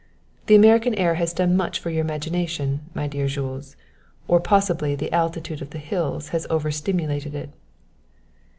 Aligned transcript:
The 0.47 0.55
American 0.55 0.95
air 0.95 1.13
has 1.13 1.31
done 1.31 1.55
much 1.55 1.77
for 1.77 1.91
your 1.91 2.01
imagination, 2.01 2.89
my 2.95 3.05
dear 3.05 3.27
Jules; 3.27 3.75
or 4.27 4.39
possibly 4.39 4.95
the 4.95 5.13
altitude 5.13 5.61
of 5.61 5.69
the 5.69 5.77
hills 5.77 6.29
has 6.29 6.47
over 6.49 6.71
stimulated 6.71 7.35
it." 7.35 7.51